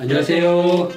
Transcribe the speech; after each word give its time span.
안녕하세요. 0.00 0.88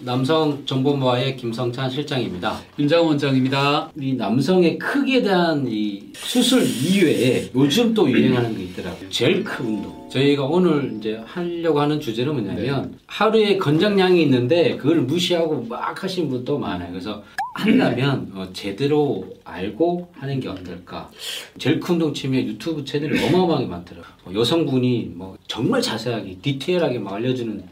남성 0.00 0.66
정보모아의 0.66 1.36
김성찬 1.36 1.88
실장입니다. 1.88 2.58
윤장 2.80 3.06
원장입니다. 3.06 3.92
이 4.00 4.14
남성의 4.14 4.76
크기에 4.76 5.22
대한 5.22 5.68
이 5.68 6.02
수술 6.14 6.64
이외에 6.64 7.48
요즘 7.54 7.94
또 7.94 8.10
유행하는 8.10 8.56
게 8.58 8.64
있더라고요. 8.64 9.08
젤크 9.08 9.62
운동. 9.62 10.08
저희가 10.10 10.46
오늘 10.46 10.96
이제 10.98 11.20
하려고 11.24 11.78
하는 11.78 12.00
주제는 12.00 12.32
뭐냐면 12.32 12.98
하루에 13.06 13.56
권장량이 13.56 14.20
있는데 14.22 14.76
그걸 14.76 15.02
무시하고 15.02 15.66
막 15.68 16.02
하시는 16.02 16.28
분도 16.28 16.58
많아요. 16.58 16.88
그래서 16.90 17.22
한다면 17.54 18.30
어, 18.34 18.48
제대로 18.52 19.28
알고 19.44 20.10
하는 20.18 20.40
게 20.40 20.48
어떨까. 20.48 21.08
젤크 21.56 21.92
운동 21.92 22.12
치면 22.12 22.48
유튜브 22.48 22.84
채널이 22.84 23.16
어마어마하게 23.26 23.66
많더라고요. 23.66 24.12
어, 24.24 24.34
여성분이 24.34 25.12
뭐 25.14 25.38
정말 25.46 25.80
자세하게 25.80 26.38
디테일하게 26.42 26.98
막 26.98 27.14
알려주는 27.14 27.62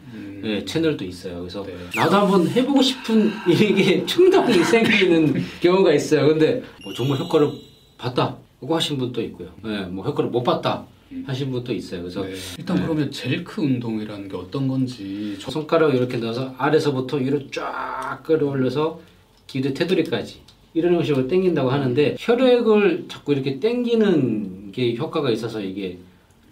네, 0.42 0.65
채널도 0.65 1.05
있어요. 1.05 1.41
그래서 1.41 1.65
네. 1.65 1.74
나도 1.97 2.16
한번 2.16 2.48
해보고 2.48 2.83
싶은 2.83 3.30
이게 3.48 4.05
충동이 4.06 4.52
생기는 4.65 5.34
경우가 5.60 5.92
있어요. 5.95 6.29
근데 6.29 6.62
뭐 6.84 6.92
정말 6.95 7.19
효과를 7.19 7.48
봤다 7.96 8.37
고 8.60 8.74
하신 8.74 8.98
분도 8.98 9.23
있고요. 9.23 9.51
네, 9.65 9.82
뭐 9.87 10.05
효과를 10.05 10.30
못 10.30 10.43
봤다 10.43 10.84
하신 11.27 11.51
분도 11.51 11.73
있어요. 11.73 12.02
그래서 12.02 12.23
네. 12.23 12.34
일단 12.59 12.77
네. 12.77 12.82
그러면 12.82 13.10
젤크 13.10 13.60
운동이라는 13.60 14.29
게 14.29 14.37
어떤 14.37 14.69
건지 14.69 15.37
저- 15.41 15.51
손가락을 15.51 15.95
이렇게 15.96 16.16
넣어서 16.19 16.55
아래서부터 16.59 17.16
위로 17.18 17.51
쫙 17.51 18.20
끌어올려서 18.24 19.01
기대 19.46 19.73
테두리까지 19.73 20.41
이런 20.74 20.95
형식으로 20.95 21.27
당긴다고 21.29 21.70
하는데 21.70 22.16
혈액을 22.18 23.07
자꾸 23.09 23.32
이렇게 23.32 23.59
당기는 23.59 24.70
게 24.73 24.95
효과가 24.96 25.30
있어서 25.30 25.60
이게 25.60 25.98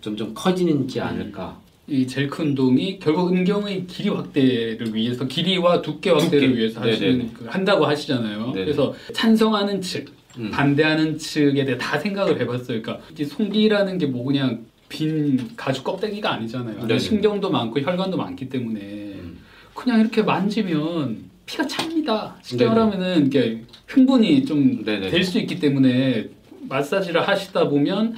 점점 0.01 0.33
커지는지 0.35 1.01
않을까. 1.01 1.61
이 1.89 2.07
젤크 2.07 2.43
운동이 2.43 2.99
결국 2.99 3.31
음경의 3.31 3.87
길이 3.87 4.09
확대를 4.09 4.93
위해서 4.95 5.25
길이와 5.27 5.83
두께 5.83 6.11
확대를 6.11 6.49
두께. 6.49 6.59
위해서 6.59 6.81
네네네. 6.81 6.93
하시는 6.97 7.33
그- 7.33 7.45
한다고 7.47 7.87
하시잖아요. 7.87 8.47
네네. 8.53 8.65
그래서 8.65 8.93
찬성하는 9.13 9.81
측, 9.81 10.07
음. 10.39 10.51
반대하는 10.51 11.17
측에 11.17 11.65
대해 11.65 11.79
다 11.79 11.99
생각을 11.99 12.41
해봤어요. 12.41 12.83
그러니까 12.83 12.99
이게 13.13 13.25
송기라는 13.25 13.99
게 13.99 14.07
뭐 14.07 14.25
그냥 14.25 14.67
빈 14.89 15.51
가죽 15.57 15.85
껍데기가 15.85 16.33
아니잖아요. 16.35 16.81
네네. 16.87 16.99
신경도 16.99 17.51
많고 17.51 17.81
혈관도 17.81 18.17
많기 18.17 18.49
때문에 18.49 18.81
음. 18.81 19.39
그냥 19.75 20.01
이렇게 20.01 20.23
만지면 20.23 21.19
피가 21.47 21.67
찹니다. 21.69 22.37
쉽게. 22.43 22.65
말하면은 22.67 23.29
이게 23.29 23.63
흥분이 23.87 24.45
좀. 24.45 24.85
될 24.85 25.23
수 25.23 25.39
있기 25.39 25.61
때문에 25.61 26.29
마사지를 26.69 27.27
하시다 27.29 27.69
보면 27.69 28.15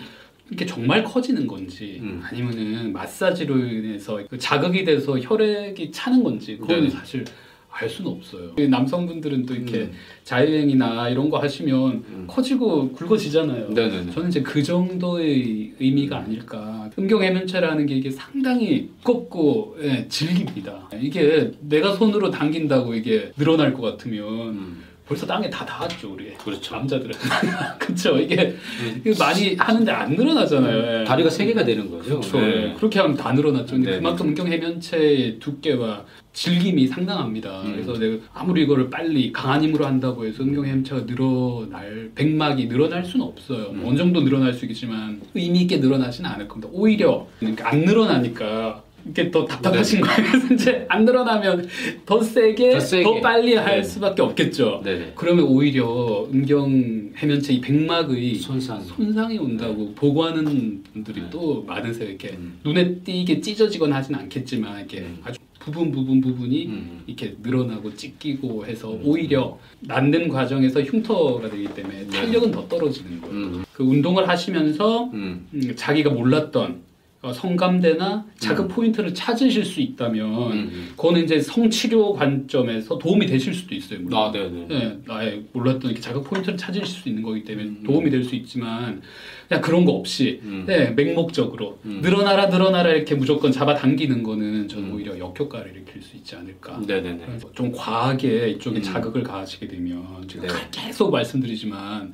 이게 0.51 0.65
정말 0.65 1.05
커지는 1.05 1.47
건지 1.47 1.99
음. 2.03 2.23
아니면은 2.25 2.93
마사지로 2.93 3.57
인해서 3.59 4.21
그 4.29 4.39
자극이 4.39 4.85
돼서 4.85 5.19
혈액이 5.19 5.91
차는 5.93 6.23
건지 6.23 6.57
그거는 6.57 6.83
네네. 6.83 6.91
사실 6.91 7.25
알 7.71 7.89
수는 7.89 8.11
없어요. 8.11 8.55
남성분들은 8.57 9.47
또 9.47 9.55
이렇게 9.55 9.83
음. 9.83 9.93
자유행이나 10.25 11.11
이런 11.11 11.31
거 11.31 11.39
하시면 11.39 11.93
음. 11.93 12.25
커지고 12.27 12.91
굵어지잖아요. 12.93 13.69
네네네. 13.69 14.11
저는 14.11 14.31
이제 14.31 14.43
그 14.43 14.63
정도의 14.63 15.75
의미가 15.79 16.19
아닐까. 16.19 16.91
음경 16.99 17.23
해면체라는 17.23 17.87
게 17.87 17.95
이게 17.95 18.11
상당히 18.11 18.89
두껍고 19.05 19.77
예, 19.83 20.09
질깁니다. 20.09 20.91
이게 21.01 21.53
내가 21.61 21.95
손으로 21.95 22.31
당긴다고 22.31 22.95
이게 22.95 23.31
늘어날 23.37 23.73
것 23.75 23.83
같으면 23.83 24.27
음. 24.49 24.88
벌써 25.09 25.27
땅에 25.27 25.49
다 25.49 25.65
닿았죠 25.65 26.13
우리. 26.13 26.35
그렇죠. 26.35 26.77
남자들은 26.77 27.13
그렇죠. 27.81 28.19
이게, 28.19 28.55
이게 28.99 29.15
많이 29.19 29.55
하는데 29.55 29.91
안 29.91 30.15
늘어나잖아요. 30.15 31.01
예. 31.01 31.05
다리가 31.05 31.31
세 31.31 31.47
개가 31.47 31.65
되는 31.65 31.91
거죠. 31.91 32.21
그렇죠. 32.21 32.39
네. 32.41 32.75
그렇게 32.77 33.01
하면 33.01 33.17
다 33.17 33.33
늘어났죠. 33.33 33.77
근데 33.77 33.93
네. 33.93 33.97
그만큼 33.97 34.29
음경 34.29 34.49
해면체의 34.49 35.39
두께와 35.39 36.05
질김이 36.35 36.87
상당합니다. 36.89 37.63
음. 37.63 37.73
그래서 37.73 37.99
내가 37.99 38.23
아무리 38.35 38.65
이거를 38.65 38.91
빨리 38.91 39.33
강한 39.33 39.63
힘으로 39.63 39.87
한다고 39.87 40.27
해서 40.27 40.43
음경 40.43 40.67
해면체가 40.67 41.07
늘어날 41.07 42.11
백막이 42.15 42.69
늘어날 42.69 43.03
수는 43.03 43.25
없어요. 43.25 43.71
음. 43.71 43.85
어느 43.87 43.97
정도 43.97 44.21
늘어날 44.23 44.53
수 44.53 44.67
있겠지만 44.67 45.23
의미 45.35 45.63
있게 45.63 45.79
늘어나지는 45.79 46.29
않을 46.29 46.49
겁니다. 46.49 46.69
오히려 46.71 47.27
그러니까 47.39 47.71
안 47.71 47.81
늘어나니까 47.81 48.83
이게 49.07 49.31
더 49.31 49.45
답답하신 49.45 50.01
거예요. 50.01 50.17
그래서 50.31 50.55
이제 50.55 50.87
안 50.89 51.05
늘어나면 51.05 51.69
더 52.05 52.21
세게, 52.23 52.71
더 52.73 52.79
더, 52.79 52.85
세게. 52.85 53.21
빨리 53.21 53.55
할 53.55 53.77
네. 53.77 53.83
수밖에 53.83 54.23
없겠죠. 54.23 54.83
네네. 54.85 55.13
그러면 55.15 55.45
오히려 55.47 56.27
음경 56.33 57.13
해면체 57.17 57.53
이 57.55 57.61
백막의 57.61 58.35
손상. 58.37 58.83
손상이 58.83 59.39
온다고 59.39 59.95
보고하는 59.95 60.83
분들이 60.93 61.23
네. 61.23 61.31
또 61.31 61.63
많으세요. 61.67 62.09
이렇게 62.09 62.31
음. 62.31 62.59
눈에 62.65 62.97
띄게 62.97 63.41
찢어지거나 63.41 63.97
하진 63.97 64.15
않겠지만 64.15 64.79
이렇게 64.79 65.01
음. 65.01 65.19
아주 65.25 65.39
부분 65.59 65.93
부분 65.93 66.21
부분이 66.21 66.67
음. 66.67 67.03
이렇게 67.07 67.35
늘어나고 67.43 67.95
찢기고 67.95 68.67
해서 68.67 68.93
음. 68.93 69.01
오히려 69.05 69.59
낫는 69.81 70.29
과정에서 70.29 70.81
흉터가 70.83 71.49
되기 71.51 71.67
때문에 71.75 72.07
네. 72.07 72.11
탄력은 72.11 72.51
더 72.51 72.67
떨어지는 72.69 73.21
거예요. 73.21 73.35
음. 73.35 73.65
그 73.73 73.83
운동을 73.83 74.29
하시면서 74.29 75.05
음. 75.13 75.47
음, 75.53 75.73
자기가 75.77 76.11
몰랐던 76.11 76.71
어, 76.73 76.88
성감대나 77.21 78.27
자극 78.39 78.69
포인트를 78.69 79.13
찾으실 79.13 79.65
수 79.65 79.81
있다면 79.81 80.53
음. 80.53 80.89
그거는 80.91 81.25
이제 81.25 81.41
성치료 81.41 82.13
관점에서 82.13 82.97
도움이 82.99 83.27
되실 83.27 83.53
수도 83.53 83.75
있어요. 83.75 84.01
물론. 84.01 84.21
아, 84.21 84.31
네네. 84.31 84.67
네, 84.69 84.99
나의 85.05 85.43
몰랐던 85.53 85.91
이렇게 85.91 86.01
자극 86.01 86.23
포인트를 86.25 86.57
찾으실 86.57 86.87
수 86.87 87.09
있는 87.09 87.23
거기 87.25 87.43
때문에 87.43 87.67
음. 87.69 87.83
도움이 87.85 88.11
될 88.11 88.23
수 88.23 88.35
있지만 88.37 89.03
그냥 89.49 89.63
그런 89.63 89.85
거 89.85 89.93
없이 89.93 90.41
음. 90.45 90.65
네, 90.67 90.91
맹목적으로 90.91 91.79
음. 91.87 92.01
늘어나라 92.03 92.47
늘어나라 92.47 92.93
이렇게 92.93 93.15
무조건 93.17 93.51
잡아 93.51 93.75
당기는 93.75 94.23
거는 94.23 94.69
저는 94.69 94.91
음. 94.91 94.95
오히려 94.95 95.19
역효과를 95.19 95.73
일으킬 95.73 96.01
수 96.03 96.17
있지 96.17 96.37
않을까. 96.37 96.81
네네네. 96.87 97.39
좀 97.55 97.73
과하게 97.73 98.51
이쪽에 98.51 98.79
음. 98.79 98.83
자극을 98.83 99.25
가하시게 99.25 99.67
되면 99.67 100.05
제가 100.29 100.47
네. 100.47 100.53
계속 100.71 101.11
말씀드리지만 101.11 102.13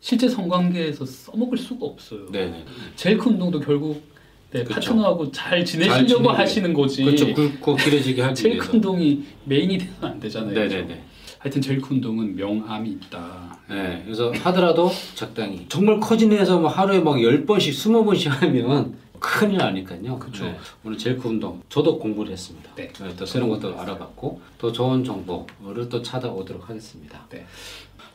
실제 0.00 0.28
성관계에서 0.28 1.04
써먹을 1.06 1.56
수가 1.58 1.86
없어요. 1.86 2.30
네네. 2.30 2.64
젤크 2.94 3.30
운동도 3.30 3.58
결국 3.60 4.13
네, 4.54 4.62
그쵸. 4.62 4.74
파트너하고 4.74 5.32
잘잘 5.32 5.64
지내시려고 5.64 6.06
지내기 6.06 6.28
하시는 6.28 6.72
거지. 6.72 7.04
그렇죠. 7.04 7.34
굵고 7.34 7.74
길어지게 7.74 8.22
하기 8.22 8.34
젤크 8.36 8.54
위해서. 8.54 8.72
운동이 8.72 9.24
메인이 9.46 9.78
되면 9.78 9.94
안 10.00 10.20
되잖아요. 10.20 10.54
네네네. 10.54 11.04
하여튼 11.40 11.60
젤크 11.60 11.92
운동은 11.92 12.36
명암이 12.36 12.88
있다. 12.88 13.58
네, 13.68 14.02
그래서 14.04 14.30
하더라도 14.30 14.92
적당히. 15.16 15.66
정말 15.68 15.98
커지면서 15.98 16.60
뭐 16.60 16.70
하루에 16.70 17.00
막 17.00 17.16
10번씩, 17.16 17.72
20번씩 17.72 18.28
하면 18.28 18.94
큰일 19.18 19.58
나니까요. 19.58 20.20
그쵸. 20.20 20.44
네, 20.44 20.56
오늘 20.84 20.96
젤크 20.98 21.26
운동 21.26 21.60
저도 21.68 21.98
공부를 21.98 22.30
했습니다. 22.30 22.70
네. 22.76 22.88
또 23.18 23.26
새로운 23.26 23.50
것도 23.50 23.76
알아봤고 23.76 24.40
또 24.58 24.70
좋은 24.70 25.02
정보를 25.02 25.88
또 25.88 26.00
찾아오도록 26.00 26.70
하겠습니다. 26.70 27.26
네. 27.30 27.44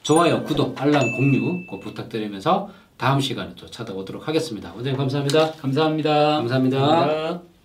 좋아요, 0.09 0.43
구독, 0.43 0.81
알람, 0.81 1.03
공유 1.17 1.67
꼭 1.67 1.81
부탁드리면서 1.81 2.67
다음 2.97 3.19
시간에 3.19 3.53
또 3.55 3.67
찾아오도록 3.67 4.27
하겠습니다. 4.27 4.73
원장님 4.73 4.97
감사합니다. 4.97 5.51
감사합니다. 5.61 6.37
감사합니다. 6.37 6.79
감사합니다. 6.79 7.58